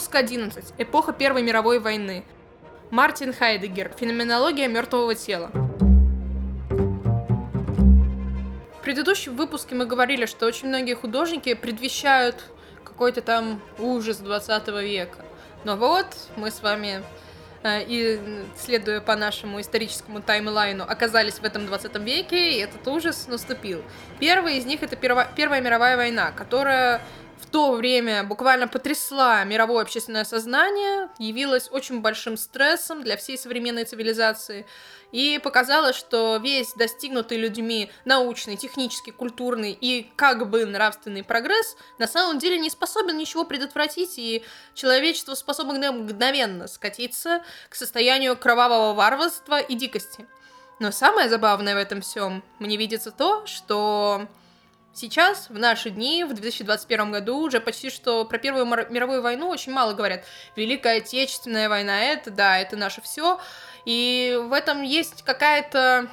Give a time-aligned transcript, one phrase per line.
[0.00, 0.64] Выпуск 11.
[0.78, 2.24] Эпоха Первой мировой войны.
[2.90, 3.92] Мартин Хайдегер.
[4.00, 5.50] Феноменология мертвого тела.
[8.78, 12.42] В предыдущем выпуске мы говорили, что очень многие художники предвещают
[12.82, 15.18] какой-то там ужас 20 века.
[15.64, 16.06] Но вот
[16.36, 17.02] мы с вами
[17.62, 18.18] э, и,
[18.56, 23.82] следуя по нашему историческому таймлайну, оказались в этом 20 веке, и этот ужас наступил.
[24.18, 27.02] Первый из них это Первая мировая война, которая
[27.40, 33.84] в то время буквально потрясла мировое общественное сознание, явилась очень большим стрессом для всей современной
[33.84, 34.66] цивилизации
[35.12, 42.06] и показала, что весь достигнутый людьми научный, технический, культурный и как бы нравственный прогресс на
[42.06, 44.44] самом деле не способен ничего предотвратить, и
[44.74, 50.26] человечество способно мгновенно скатиться к состоянию кровавого варварства и дикости.
[50.78, 54.28] Но самое забавное в этом всем мне видится то, что
[54.92, 59.72] Сейчас, в наши дни, в 2021 году, уже почти что про Первую мировую войну очень
[59.72, 60.24] мало говорят.
[60.56, 63.40] Великая Отечественная война, это, да, это наше все.
[63.84, 66.08] И в этом есть какая-то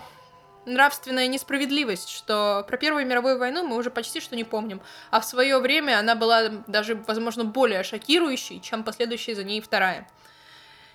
[0.67, 5.25] нравственная несправедливость, что про Первую мировую войну мы уже почти что не помним, а в
[5.25, 10.07] свое время она была даже, возможно, более шокирующей, чем последующая за ней вторая.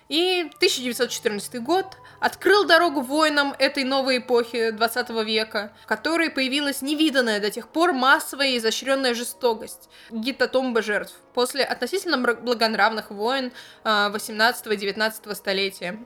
[0.09, 7.39] И 1914 год открыл дорогу воинам этой новой эпохи 20 века, в которой появилась невиданная
[7.39, 13.51] до тех пор массовая и изощренная жестокость, гитотомба жертв, после относительно благонравных войн
[13.83, 14.95] 18-19
[15.25, 15.99] а, столетия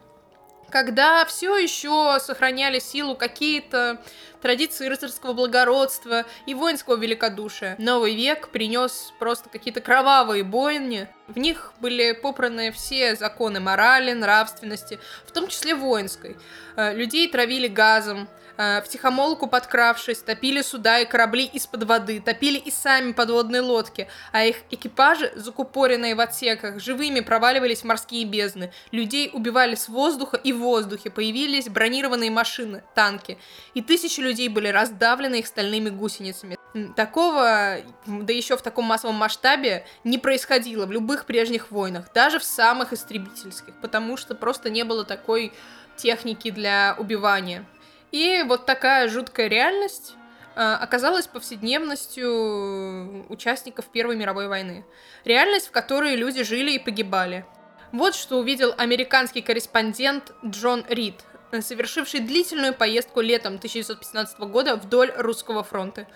[0.70, 4.02] когда все еще сохраняли силу какие-то
[4.42, 7.76] традиции рыцарского благородства и воинского великодушия.
[7.80, 11.08] Новый век принес просто какие-то кровавые бойни.
[11.28, 16.38] В них были попраны все законы морали, нравственности, в том числе воинской.
[16.76, 22.72] Э, людей травили газом, в тихомолку подкравшись, топили суда и корабли из-под воды, топили и
[22.72, 28.72] сами подводные лодки, а их экипажи, закупоренные в отсеках, живыми проваливались в морские бездны.
[28.92, 33.38] Людей убивали с воздуха и в воздухе, появились бронированные машины, танки,
[33.76, 36.58] и тысячи людей были раздавлены их стальными гусеницами.
[36.96, 42.44] Такого, да еще в таком массовом масштабе, не происходило в любых прежних войнах, даже в
[42.44, 45.54] самых истребительских, потому что просто не было такой
[45.96, 47.66] техники для убивания.
[48.12, 50.16] И вот такая жуткая реальность
[50.56, 54.86] э, оказалась повседневностью участников Первой мировой войны.
[55.26, 57.46] Реальность, в которой люди жили и погибали.
[57.92, 61.16] Вот что увидел американский корреспондент Джон Рид,
[61.62, 66.08] совершивший длительную поездку летом 1915 года вдоль русского фронта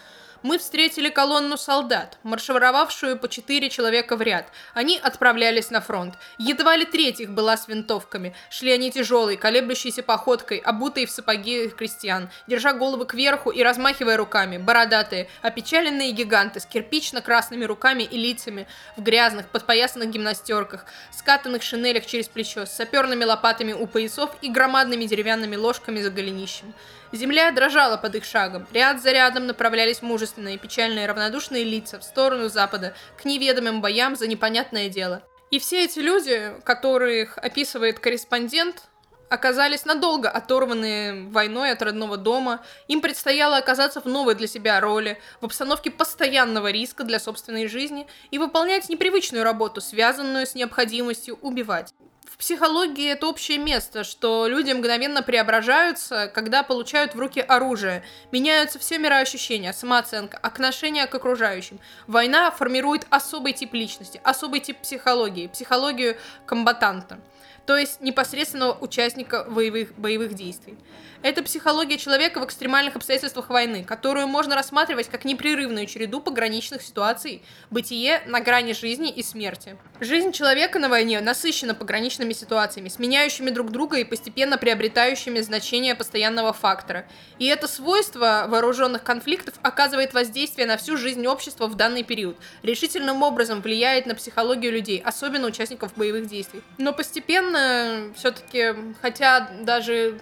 [0.44, 4.47] мы встретили колонну солдат, маршировавшую по четыре человека в ряд.
[4.74, 6.16] Они отправлялись на фронт.
[6.38, 8.34] Едва ли треть их была с винтовками.
[8.50, 14.57] Шли они тяжелой, колеблющейся походкой, обутые в сапоги крестьян, держа головы кверху и размахивая руками,
[14.57, 22.28] бородатые, опечаленные гиганты с кирпично-красными руками и лицами, в грязных, подпоясанных гимнастерках, скатанных шинелях через
[22.28, 26.73] плечо, с саперными лопатами у поясов и громадными деревянными ложками за голенищем.
[27.11, 28.66] Земля дрожала под их шагом.
[28.72, 34.27] Ряд за рядом направлялись мужественные, печальные, равнодушные лица в сторону запада, к неведомым боям за
[34.27, 35.22] непонятное дело.
[35.49, 38.83] И все эти люди, которых описывает корреспондент,
[39.29, 45.19] оказались надолго оторваны войной от родного дома, им предстояло оказаться в новой для себя роли,
[45.41, 51.93] в обстановке постоянного риска для собственной жизни и выполнять непривычную работу, связанную с необходимостью убивать
[52.37, 58.03] психологии это общее место, что люди мгновенно преображаются, когда получают в руки оружие.
[58.31, 61.79] Меняются все мироощущения, самооценка, отношение к окружающим.
[62.07, 67.19] Война формирует особый тип личности, особый тип психологии, психологию комбатанта
[67.65, 70.77] то есть непосредственного участника боевых, боевых действий.
[71.21, 77.43] Это психология человека в экстремальных обстоятельствах войны, которую можно рассматривать как непрерывную череду пограничных ситуаций,
[77.69, 79.77] бытие на грани жизни и смерти.
[80.03, 86.53] Жизнь человека на войне насыщена пограничными ситуациями, сменяющими друг друга и постепенно приобретающими значение постоянного
[86.53, 87.06] фактора.
[87.38, 93.22] И это свойство вооруженных конфликтов оказывает воздействие на всю жизнь общества в данный период, решительным
[93.22, 96.64] образом влияет на психологию людей, особенно участников боевых действий.
[96.79, 98.73] Но постепенно все-таки,
[99.03, 100.20] хотя даже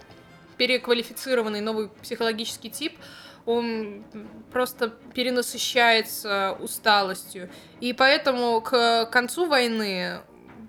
[0.58, 3.00] переквалифицированный новый психологический тип,
[3.50, 4.04] он
[4.52, 7.50] просто перенасыщается усталостью.
[7.82, 10.20] И поэтому к концу войны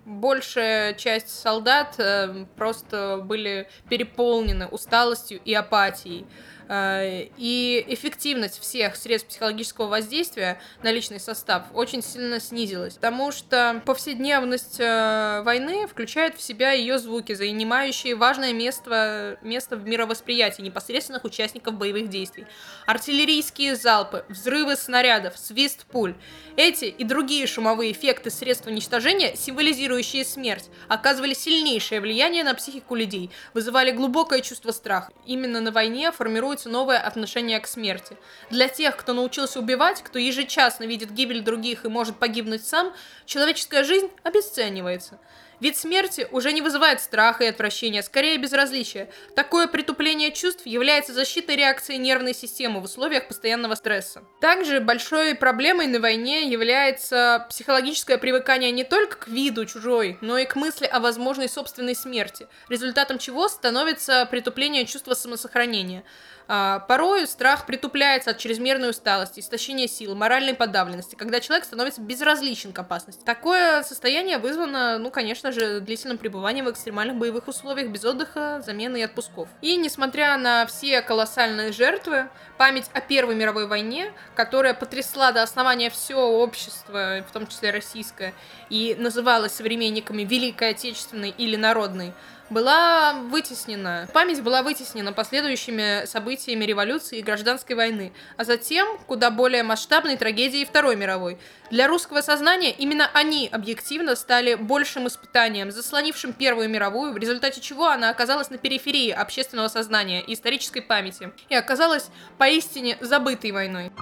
[0.06, 6.26] большая часть солдат э, просто были переполнены усталостью и апатией.
[6.70, 13.82] Э, и эффективность всех средств психологического воздействия на личный состав очень сильно снизилась, потому что
[13.84, 21.24] повседневность э, войны включает в себя ее звуки, занимающие важное место, место в мировосприятии непосредственных
[21.24, 22.46] участников боевых действий.
[22.86, 26.14] Артиллерийские залпы, взрывы снарядов, свист пуль.
[26.56, 33.32] Эти и другие шумовые эффекты средств уничтожения, символизирующие смерть, оказывали сильнейшее влияние на психику людей,
[33.54, 35.12] вызывали глубокое чувство страха.
[35.26, 38.16] Именно на войне формируется формируется новое отношение к смерти.
[38.50, 42.92] Для тех, кто научился убивать, кто ежечасно видит гибель других и может погибнуть сам,
[43.26, 45.18] человеческая жизнь обесценивается.
[45.60, 49.10] Вид смерти уже не вызывает страха и отвращения, скорее безразличия.
[49.36, 54.22] Такое притупление чувств является защитой реакции нервной системы в условиях постоянного стресса.
[54.40, 60.46] Также большой проблемой на войне является психологическое привыкание не только к виду чужой, но и
[60.46, 66.04] к мысли о возможной собственной смерти, результатом чего становится притупление чувства самосохранения.
[66.52, 72.72] А, порою страх притупляется от чрезмерной усталости, истощения сил, моральной подавленности, когда человек становится безразличен
[72.72, 73.22] к опасности.
[73.24, 78.98] Такое состояние вызвано, ну, конечно же, длительным пребыванием в экстремальных боевых условиях, без отдыха, замены
[78.98, 79.48] и отпусков.
[79.60, 85.90] И несмотря на все колоссальные жертвы, память о Первой мировой войне, которая потрясла до основания
[85.90, 88.34] все общество, в том числе российское,
[88.68, 92.12] и называлась современниками Великой Отечественной или Народной,
[92.50, 94.08] была вытеснена.
[94.12, 100.64] Память была вытеснена последующими событиями революции и гражданской войны, а затем куда более масштабной трагедией
[100.64, 101.38] Второй мировой.
[101.70, 107.86] Для русского сознания именно они объективно стали большим испытанием, заслонившим Первую мировую, в результате чего
[107.86, 112.08] она оказалась на периферии общественного сознания и исторической памяти, и оказалась
[112.38, 113.92] поистине забытой войной.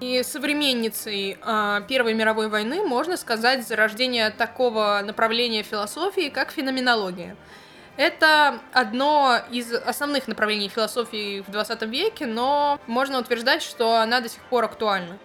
[0.00, 7.36] И современницей э, Первой мировой войны можно сказать зарождение такого направления философии, как феноменология.
[7.98, 14.30] Это одно из основных направлений философии в 20 веке, но можно утверждать, что она до
[14.30, 15.18] сих пор актуальна.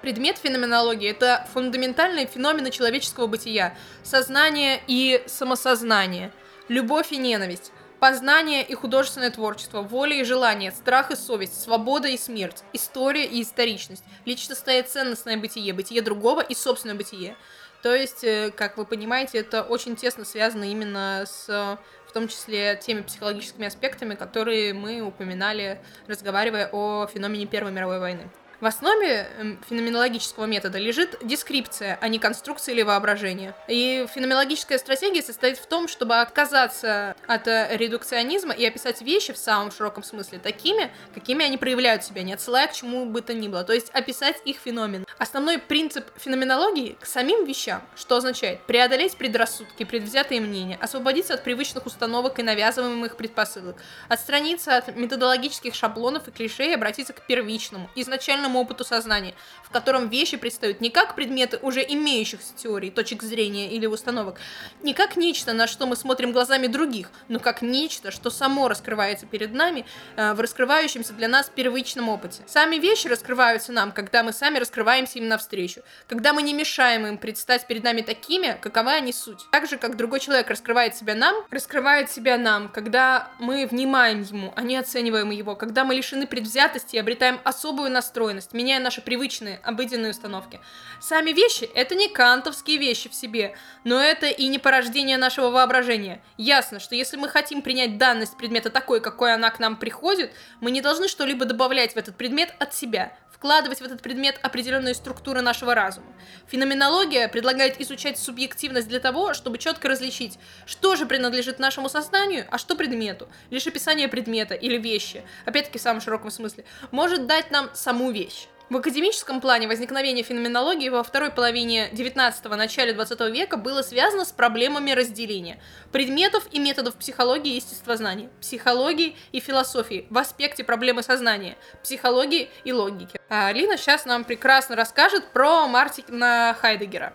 [0.00, 6.32] Предмет феноменологии— это фундаментальные феномены человеческого бытия, сознание и самосознание,
[6.66, 7.70] любовь и ненависть,
[8.02, 13.42] Познание и художественное творчество, воля и желание, страх и совесть, свобода и смерть, история и
[13.42, 17.36] историчность, личностное и ценностное бытие, бытие другого и собственное бытие.
[17.80, 22.74] То есть, э, как вы понимаете, это очень тесно связано именно с, в том числе,
[22.74, 28.28] теми психологическими аспектами, которые мы упоминали, разговаривая о феномене Первой мировой войны.
[28.62, 33.56] В основе эм, феноменологического метода лежит дескрипция, а не конструкция или воображение.
[33.66, 39.36] И феноменологическая стратегия состоит в том, чтобы отказаться от э, редукционизма и описать вещи в
[39.36, 43.48] самом широком смысле такими, какими они проявляют себя, не отсылая к чему бы то ни
[43.48, 43.64] было.
[43.64, 45.06] То есть описать их феномен.
[45.18, 51.84] Основной принцип феноменологии к самим вещам, что означает преодолеть предрассудки, предвзятые мнения, освободиться от привычных
[51.84, 53.74] установок и навязываемых предпосылок,
[54.08, 59.34] отстраниться от методологических шаблонов и клише и обратиться к первичному, изначальному собственному опыту сознания,
[59.64, 64.38] в котором вещи предстают не как предметы уже имеющихся теорий, точек зрения или установок,
[64.82, 69.26] не как нечто, на что мы смотрим глазами других, но как нечто, что само раскрывается
[69.26, 69.84] перед нами
[70.16, 72.42] э, в раскрывающемся для нас первичном опыте.
[72.46, 77.18] Сами вещи раскрываются нам, когда мы сами раскрываемся им навстречу, когда мы не мешаем им
[77.18, 79.40] предстать перед нами такими, какова они суть.
[79.50, 84.52] Так же, как другой человек раскрывает себя нам, раскрывает себя нам, когда мы внимаем ему,
[84.56, 89.00] а не оцениваем его, когда мы лишены предвзятости и обретаем особую настроенность, реальность, меняя наши
[89.00, 90.60] привычные, обыденные установки.
[91.00, 93.54] Сами вещи— это не кантовские вещи в себе,
[93.84, 96.20] но это и не порождение нашего воображения.
[96.36, 100.70] Ясно, что если мы хотим принять данность предмета такой, какой она к нам приходит, мы
[100.70, 105.40] не должны что-либо добавлять в этот предмет от себя, вкладывать в этот предмет определенные структуры
[105.40, 106.06] нашего разума.
[106.46, 112.58] Феноменология предлагает изучать субъективность для того, чтобы четко различить, что же принадлежит нашему сознанию, а
[112.58, 113.28] что предмету.
[113.50, 118.46] Лишь описание предмета или вещи, опять-таки в самом широком смысле, может дать нам саму вещь.
[118.72, 124.32] В академическом плане возникновение феноменологии во второй половине 19-го, начале 20 века было связано с
[124.32, 125.60] проблемами разделения
[125.92, 132.72] предметов и методов психологии и естествознания, психологии и философии в аспекте проблемы сознания, психологии и
[132.72, 133.20] логики.
[133.28, 137.12] А Алина сейчас нам прекрасно расскажет про Мартина Хайдегера.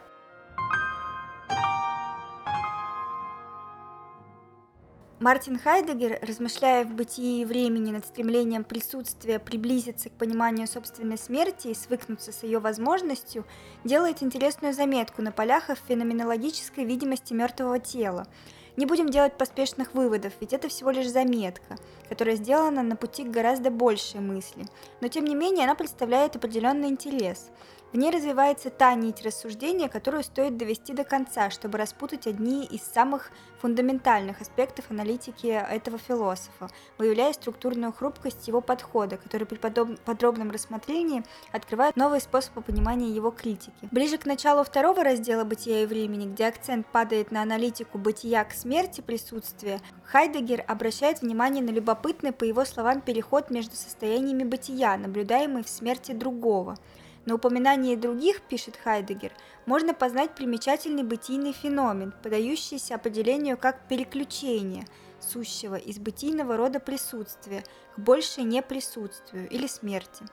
[5.19, 11.73] Мартин Хайдегер, размышляя в бытии времени над стремлением присутствия приблизиться к пониманию собственной смерти и
[11.73, 13.43] свыкнуться с ее возможностью,
[13.83, 18.27] делает интересную заметку на полях о феноменологической видимости мертвого тела.
[18.75, 21.77] Не будем делать поспешных выводов, ведь это всего лишь заметка,
[22.09, 24.67] которая сделана на пути к гораздо большей мысли,
[25.01, 27.49] но тем не менее она представляет определенный интерес–
[27.93, 32.81] В ней развивается та нить рассуждения, которую стоит довести до конца, чтобы распутать одни из
[32.81, 41.23] самых фундаментальных аспектов аналитики этого философа, выявляя структурную хрупкость его подхода, который при подробном рассмотрении
[41.53, 43.87] открывает новые способы понимания его критики.
[43.89, 48.51] Ближе к началу второго раздела «Бытия и времени», где акцент падает на аналитику бытия к
[48.51, 55.63] смерти присутствия, Хайдегер обращает внимание на любопытный, по его словам, переход между состояниями бытия, наблюдаемый
[55.63, 56.75] в смерти другого–
[57.27, 59.33] на упоминании других, пишет Хайдегер,
[59.65, 64.85] можно познать примечательный бытийный феномен, подающийся определению как переключение
[65.19, 67.65] сущего из бытийного рода присутствия
[67.95, 70.23] к большей неприсутствию или смерти.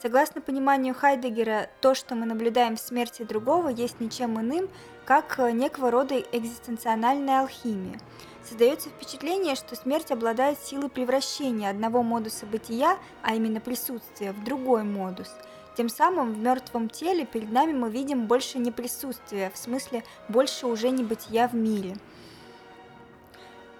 [0.00, 4.68] Согласно пониманию Хайдегера, то, что мы наблюдаем в смерти другого, есть ничем иным,
[5.04, 7.98] как некого рода экзистенциональная алхимия.
[8.48, 14.84] Создается впечатление, что смерть обладает силой превращения одного модуса бытия, а именно присутствия, в другой
[14.84, 15.34] модус–
[15.76, 20.66] тем самым в мертвом теле перед нами мы видим больше не присутствия, в смысле больше
[20.66, 21.96] уже не бытия в мире.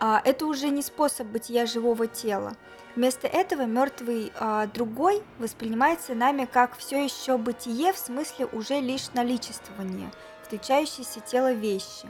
[0.00, 2.54] А, это уже не способ бытия живого тела.
[2.96, 9.12] Вместо этого мертвый а, другой воспринимается нами как все еще бытие, в смысле уже лишь
[9.14, 10.10] наличествование,
[10.42, 12.08] встречающееся тело вещи,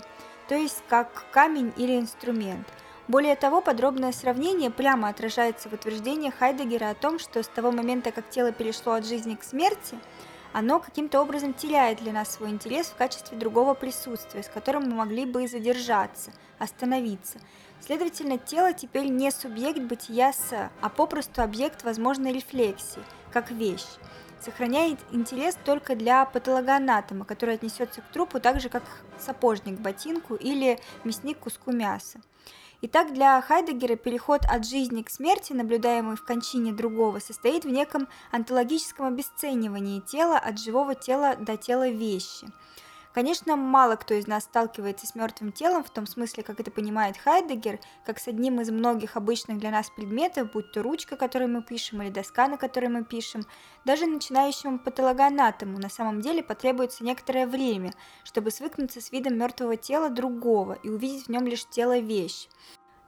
[0.49, 2.67] то есть как камень или инструмент–
[3.07, 8.13] более того, подробное сравнение прямо отражается в утверждении Хайдегера о том, что с того момента,
[8.13, 9.99] как тело перешло от жизни к смерти,
[10.55, 14.95] оно каким-то образом теряет для нас свой интерес в качестве другого присутствия, с которым мы
[14.95, 17.41] могли бы и задержаться, остановиться.
[17.81, 23.85] Следовательно, тело теперь не субъект бытия с, а попросту объект возможной рефлексии, как вещь.
[24.41, 28.85] Сохраняет интерес только для патологоанатома, который отнесется к трупу так же, как
[29.19, 32.21] сапожник к ботинку или мясник к куску мяса.
[32.83, 38.09] Итак, для Хайдегера переход от жизни к смерти, наблюдаемый в кончине другого, состоит в неком
[38.31, 42.47] онтологическом обесценивании тела от живого тела до тела вещи.
[43.15, 47.17] Конечно, мало кто из нас сталкивается с мертвым телом в том смысле, как это понимает
[47.17, 51.63] Хайдегер, как с одним из многих обычных для нас предметов, будь то ручка, которой мы
[51.63, 53.47] пишем, или доска, на которой мы пишем.
[53.85, 57.93] Даже начинающему патологоанатому на самом деле потребуется некоторое время,
[58.25, 62.49] чтобы свыкнуться с видом мертвого тела другого и увидеть в нем лишь тело-вещь.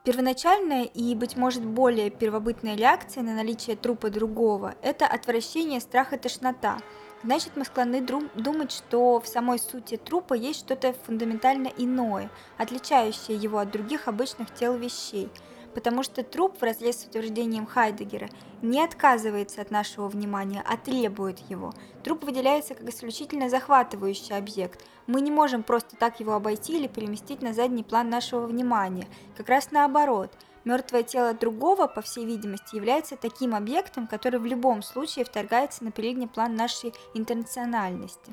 [0.05, 6.17] Первоначальная и, быть может, более первобытная реакция на наличие трупа другого– это отвращение, страх и
[6.17, 6.79] тошнота.
[7.27, 13.59] Значит, мы склонны думать, что в самой сути трупа есть что-то фундаментально иное, отличающее его
[13.59, 15.29] от других обычных тел вещей–
[15.77, 18.31] потому что труп, в разрез с утверждением Хайдегера,
[18.63, 21.75] не отказывается от нашего внимания, а требует его.
[22.03, 24.83] Труп выделяется как исключительно захватывающий объект.
[25.07, 29.07] Мы не можем просто так его обойти или переместить на задний план нашего внимания.
[29.37, 30.33] Как раз наоборот.
[30.67, 35.93] Мертвое тело другого, по всей видимости, является таким объектом, который в любом случае вторгается на
[35.93, 38.33] передний план нашей интернациональности.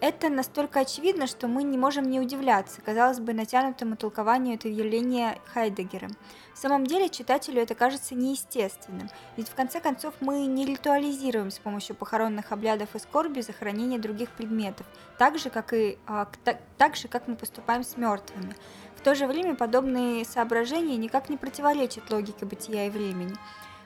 [0.00, 5.38] Это настолько очевидно, что мы не можем не удивляться, казалось бы, натянутому толкованию этого явления
[5.52, 6.08] Хайдегера.
[6.54, 11.58] В самом деле читателю это кажется неестественным, ведь в конце концов мы не ритуализируем с
[11.58, 14.86] помощью похоронных обрядов и скорби захоронение других предметов,
[15.18, 18.56] так же, как, и, а, так, так же, как мы поступаем с мертвыми.
[19.00, 23.34] В то же время подобные соображения никак не противоречат логике бытия и времени.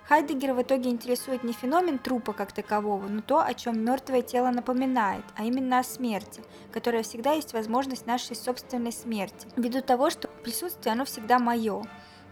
[0.08, 4.50] Хайдегер в итоге интересует не феномен трупа как такового, но то, о чем мертвое тело
[4.50, 6.42] напоминает, а именно о смерти,
[6.72, 11.84] которая всегда есть возможность нашей собственной смерти, ввиду того, что присутствие оно всегда мое.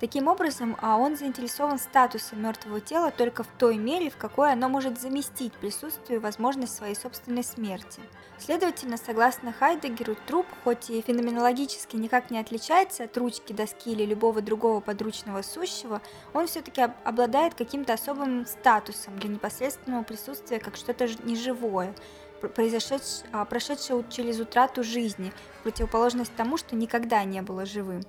[0.02, 4.68] Таким образом, а он заинтересован статусом мертвого тела только в той мере, в какой оно
[4.68, 8.00] может заместить присутствие и возможность своей собственной смерти.
[8.36, 14.42] Следовательно, согласно Хайдегеру, труп, хоть и феноменологически никак не отличается от ручки, доски или любого
[14.42, 16.02] другого подручного сущего,
[16.34, 21.94] он все-таки обладает каким-то особым статусом для непосредственного присутствия как что-то неживое,
[22.40, 28.02] произошедшее, а, прошедшее через утрату жизни, в противоположность тому, что никогда не было живым.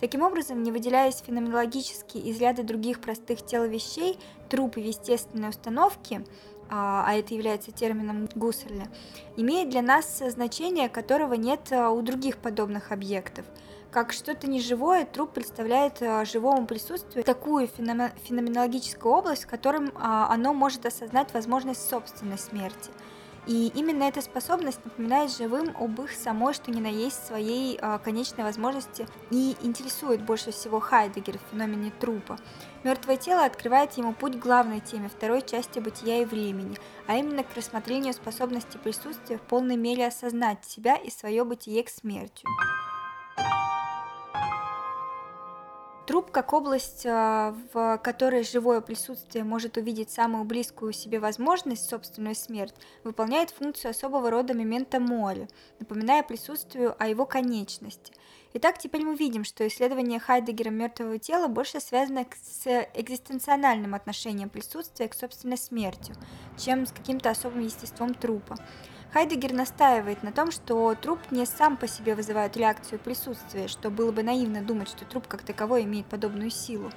[0.00, 6.24] Таким образом, не выделяясь феноменологически из ряда других простых тел вещей, трупы в естественной установке,
[6.70, 8.88] а, а это является термином Гуссерля,
[9.36, 13.44] имеет для нас значение, которого нет а, у других подобных объектов.
[13.90, 20.86] Как что-то неживое, труп представляет а, живому присутствию такую феноменологическую область, в котором оно может
[20.86, 22.90] осознать возможность собственной смерти–
[23.50, 27.98] и именно эта способность напоминает живым об их самой, что ни на есть своей э,
[27.98, 32.38] конечной возможности и интересует больше всего Хайдегер в феномене трупа.
[32.84, 36.78] Мертвое тело открывает ему путь к главной теме второй части бытия и времени,
[37.08, 41.88] а именно к рассмотрению способности присутствия в полной мере осознать себя и свое бытие к
[41.88, 42.44] смерти.
[46.06, 52.34] Труп как область, а, в которой живое присутствие может увидеть самую близкую себе возможность, собственную
[52.34, 58.12] смерть, выполняет функцию особого рода мемента моли, напоминая присутствию о его конечности.
[58.52, 65.06] Итак, теперь мы видим, что исследование Хайдегера мертвого тела больше связано с экзистенциональным отношением присутствия
[65.06, 66.12] к собственной смерти,
[66.58, 68.56] чем с каким-то особым естеством трупа.
[69.12, 74.12] Хайдегер настаивает на том, что труп не сам по себе вызывает реакцию присутствия, что было
[74.12, 76.92] бы наивно думать, что труп как таковой имеет подобную силу,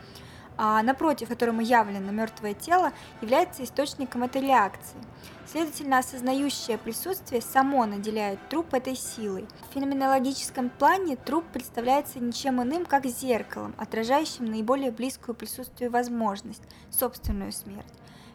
[0.55, 2.91] а напротив, которому явлено мертвое тело,
[3.21, 4.97] является источником этой реакции.
[5.47, 9.47] Следовательно, осознающее присутствие само наделяет труп этой силой.
[9.69, 17.51] В феноменологическом плане труп представляется ничем иным, как зеркалом, отражающим наиболее близкую присутствию возможность, собственную
[17.51, 17.87] смерть.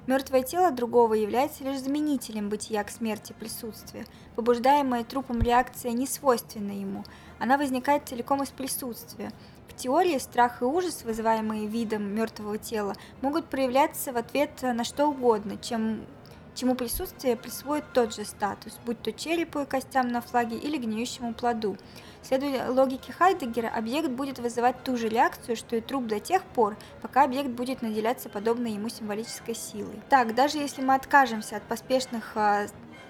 [0.08, 4.06] Мертвое тело другого является лишь заменителем бытия к смерти присутствия.
[4.36, 7.04] Побуждаемая трупом реакция не свойственна ему,
[7.38, 9.32] она возникает целиком из присутствия.
[9.68, 15.08] В теории страх и ужас, вызываемые видом мертвого тела, могут проявляться в ответ на что
[15.08, 16.06] угодно, чем
[16.54, 21.34] чему присутствие присвоит тот же статус, будь то черепу и костям на флаге или гниющему
[21.34, 21.76] плоду.
[22.22, 26.76] Следуя логике Хайдегера, объект будет вызывать ту же реакцию, что и труп до тех пор,
[27.00, 30.00] пока объект будет наделяться подобной ему символической силой.
[30.08, 32.66] Так, даже если мы откажемся от поспешных а,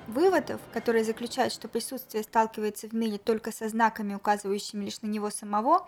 [0.07, 5.31] выводов, которые заключают, что присутствие сталкивается в мире только со знаками, указывающими лишь на него
[5.31, 5.87] самого,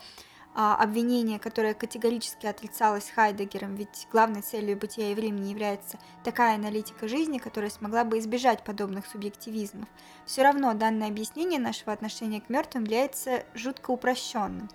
[0.76, 7.38] обвинение, которое категорически отрицалось Хайдегером, ведь главной целью бытия и времени является такая аналитика жизни,
[7.38, 9.88] которая смогла бы избежать подобных субъективизмов.
[10.26, 14.68] Все равно данное объяснение нашего отношения к мертвым является жутко упрощенным.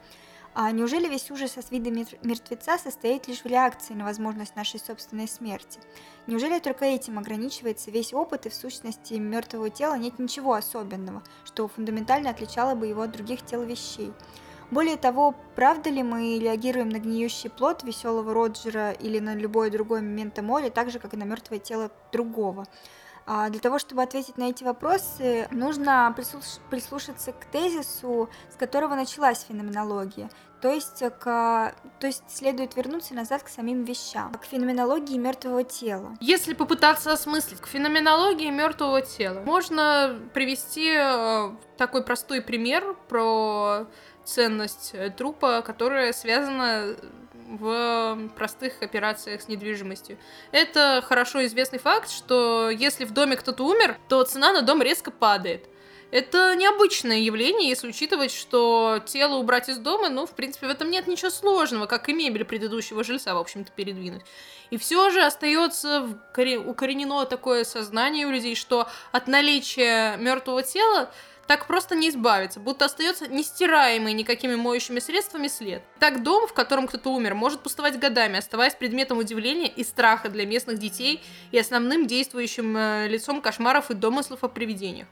[0.57, 5.27] А неужели весь ужас от вида мертвеца состоит лишь в реакции на возможность нашей собственной
[5.27, 5.81] смерти?
[6.27, 11.67] Неужели только этим ограничивается весь опыт и в сущности мертвого тела нет ничего особенного, что
[11.67, 14.13] фундаментально отличало бы его от других тел вещей?
[14.71, 20.01] Более того, правда ли мы реагируем на гниющий плод веселого Роджера или на любой другой
[20.01, 22.65] момент моли, так же, как и на мертвое тело другого?
[23.27, 26.43] А для того, чтобы ответить на эти вопросы, нужно прислуш...
[26.69, 30.29] прислушаться к тезису, с которого началась феноменология.
[30.61, 31.75] То есть, к...
[31.99, 36.15] то есть следует вернуться назад к самим вещам, к феноменологии мертвого тела.
[36.19, 43.87] Если попытаться осмыслить к феноменологии мертвого тела, можно привести э, такой простой пример про
[44.23, 46.95] ценность трупа, которая связана
[47.47, 50.17] в простых операциях с недвижимостью.
[50.51, 55.11] Это хорошо известный факт, что если в доме кто-то умер, то цена на дом резко
[55.11, 55.69] падает.
[56.11, 60.89] Это необычное явление, если учитывать, что тело убрать из дома, ну, в принципе, в этом
[60.89, 64.21] нет ничего сложного, как и мебель предыдущего жильца, в общем-то, передвинуть.
[64.69, 66.07] И все же остается
[66.65, 71.11] укоренено такое сознание у людей, что от наличия мертвого тела
[71.47, 75.83] так просто не избавиться, будто остается нестираемый никакими моющими средствами след.
[75.99, 80.45] Так дом, в котором кто-то умер, может пустовать годами, оставаясь предметом удивления и страха для
[80.45, 85.07] местных детей и основным действующим э, лицом кошмаров и домыслов о привидениях.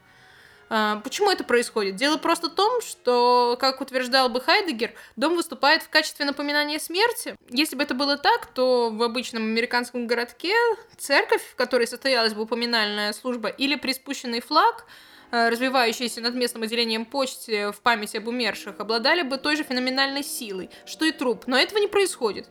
[0.70, 1.96] А, почему это происходит?
[1.96, 7.36] Дело просто в том, что, как утверждал бы Хайдегер, дом выступает в качестве напоминания смерти.
[7.50, 10.54] Если бы это было так, то в обычном американском городке
[10.96, 14.86] церковь, в которой состоялась бы упоминальная служба, или приспущенный флаг–
[15.34, 20.70] развивающиеся над местным отделением почты в память об умерших, обладали бы той же феноменальной силой,
[20.86, 22.46] что и труп, но этого не происходит.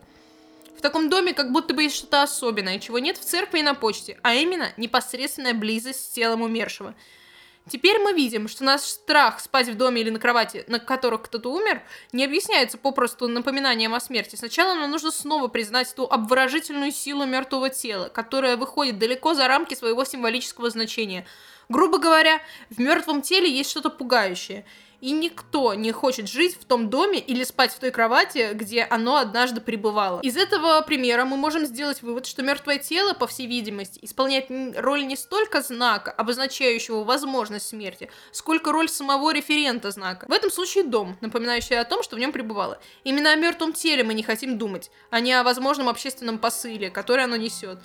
[0.77, 3.73] В таком доме как будто бы есть что-то особенное, чего нет в церкви и на
[3.73, 6.93] почте, а именно непосредственная близость с телом умершего.
[7.69, 11.49] Теперь мы видим, что наш страх спать в доме или на кровати, на которых кто-то
[11.49, 14.35] умер, не объясняется попросту напоминанием о смерти.
[14.35, 19.75] Сначала нам нужно снова признать ту обворожительную силу мертвого тела, которая выходит далеко за рамки
[19.75, 21.25] своего символического значения–
[21.69, 24.65] Грубо говоря, в мертвом теле есть что-то пугающее.
[25.03, 29.17] И никто не хочет жить в том доме или спать в той кровати, где оно
[29.17, 30.21] однажды пребывало.
[30.21, 34.45] Из этого примера мы можем сделать вывод, что мертвое тело, по всей видимости, исполняет
[34.77, 40.25] роль не столько знака, обозначающего возможность смерти, сколько роль самого референта знака.
[40.29, 42.79] В этом случае дом, напоминающий о том, что в нем пребывало.
[43.03, 47.25] Именно о мертвом теле мы не хотим думать, а не о возможном общественном посыле, который
[47.25, 47.77] оно несет.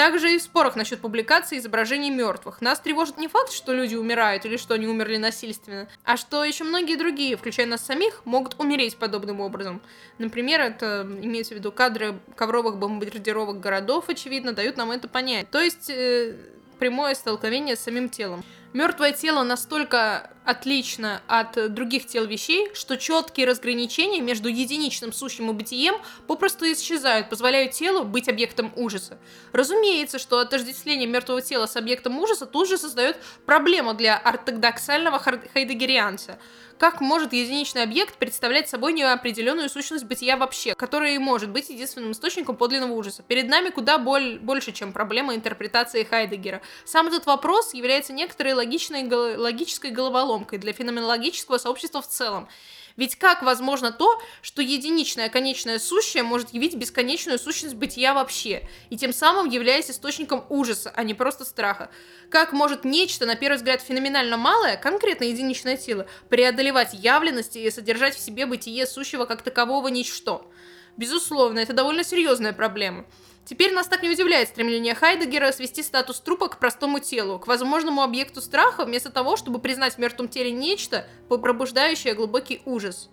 [0.00, 2.62] Также и в спорах насчет публикации изображений мертвых.
[2.62, 6.64] Нас тревожит не факт, что люди умирают или что они умерли насильственно, а что еще
[6.64, 9.82] многие другие, включая нас самих, могут умереть подобным образом.
[10.16, 15.50] Например, это имеется в виду кадры ковровых бомбардировок городов, очевидно, дают нам это понять.
[15.50, 16.34] То есть э,
[16.78, 18.42] прямое столкновение с самим телом.
[18.72, 25.52] Мертвое тело настолько отлично от других тел вещей, что четкие разграничения между единичным сущим и
[25.52, 25.94] бытием
[26.26, 29.18] попросту исчезают, позволяют телу быть объектом ужаса.
[29.52, 36.38] Разумеется, что отождествление мертвого тела с объектом ужаса тут же создает проблему для ортодоксального хайдегерианца–
[36.80, 42.12] как может единичный объект представлять собой неопределенную сущность бытия вообще, которая и может быть единственным
[42.12, 43.22] источником подлинного ужаса?
[43.22, 46.62] Перед нами куда боль, больше, чем проблема интерпретации Хайдегера.
[46.86, 52.48] Сам этот вопрос является некоторой логичной, логической головоломкой для феноменологического сообщества в целом.
[52.96, 58.96] Ведь как возможно то, что единичное конечное сущее может явить бесконечную сущность бытия вообще, и
[58.96, 61.90] тем самым являясь источником ужаса, а не просто страха?
[62.30, 68.14] Как может нечто, на первый взгляд феноменально малое, конкретно единичное тело, преодолевать явленности и содержать
[68.14, 70.50] в себе бытие сущего как такового ничто?
[70.96, 73.06] Безусловно, это довольно серьезная проблема.
[73.50, 78.00] Теперь нас так не удивляет стремление Хайдегера свести статус трупа к простому телу, к возможному
[78.02, 83.10] объекту страха, вместо того, чтобы признать в мертвом теле нечто, пробуждающее глубокий ужас.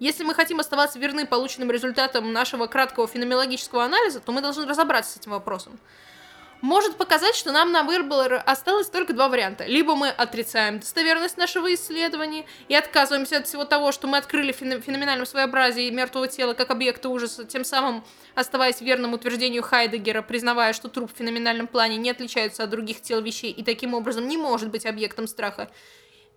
[0.00, 5.12] Если мы хотим оставаться верны полученным результатам нашего краткого феноменологического анализа, то мы должны разобраться
[5.12, 5.78] с этим вопросом
[6.64, 9.66] может показать, что нам на выбор осталось только два варианта.
[9.66, 14.56] Либо мы отрицаем достоверность нашего исследования и отказываемся от всего того, что мы открыли в
[14.56, 18.02] феноменальном своеобразии мертвого тела как объекта ужаса, тем самым
[18.34, 23.20] оставаясь верным утверждению Хайдегера, признавая, что труп в феноменальном плане не отличается от других тел
[23.20, 25.70] вещей и таким образом не может быть объектом страха.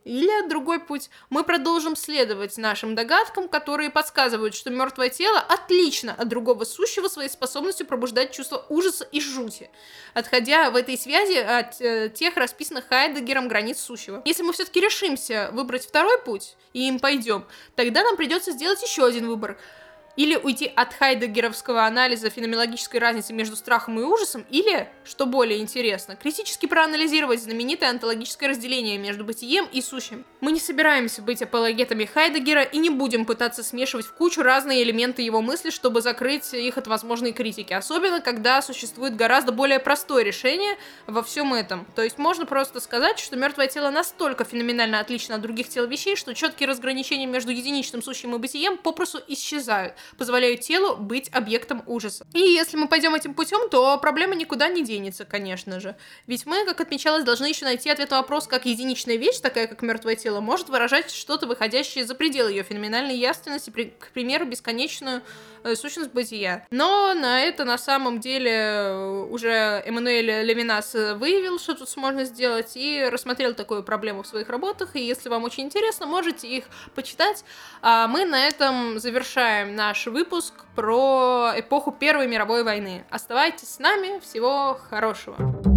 [0.08, 1.10] Или другой путь.
[1.30, 7.30] Мы продолжим следовать нашим догадкам, которые подсказывают, что мертвое тело отлично от другого сущего своей
[7.30, 9.70] способностью пробуждать чувство ужаса и жути,
[10.13, 14.22] отходя в этой связи от э, тех расписанных Хайдегером границ сущего.
[14.24, 19.06] Если мы все-таки решимся выбрать второй путь и им пойдем, тогда нам придется сделать еще
[19.06, 19.60] один выбор–
[20.17, 26.15] или уйти от хайдегеровского анализа феноменологической разницы между страхом и ужасом, или, что более интересно,
[26.15, 30.25] критически проанализировать знаменитое онтологическое разделение между бытием и сущим.
[30.41, 35.21] Мы не собираемся быть апологетами Хайдегера и не будем пытаться смешивать в кучу разные элементы
[35.21, 40.77] его мысли, чтобы закрыть их от возможной критики, особенно когда существует гораздо более простое решение
[41.06, 41.86] во всем этом.
[41.95, 46.15] То есть можно просто сказать, что мертвое тело настолько феноменально отлично от других тел вещей,
[46.15, 52.26] что четкие разграничения между единичным сущим и бытием попросту исчезают позволяют телу быть объектом ужаса.
[52.34, 55.96] И если мы пойдем этим путем, то проблема никуда не денется, конечно же.
[56.28, 59.82] Ведь мы, как отмечалось, должны еще найти ответ на вопрос, как единичная вещь, такая как
[59.82, 65.24] мертвое тело, может выражать что-то выходящее за пределы ее феноменальной явственности, к примеру, бесконечную
[65.63, 66.65] э, сущность бытия.
[66.72, 72.76] Но на это на самом деле э, уже Эммануэль Левинас выявил, что тут можно сделать,
[72.76, 77.43] и рассмотрел такую проблему в своих работах, и если вам очень интересно, можете их почитать.
[77.82, 83.03] А мы на этом завершаем наш наш выпуск про эпоху Первой мировой войны.
[83.10, 85.77] Оставайтесь с нами, всего хорошего.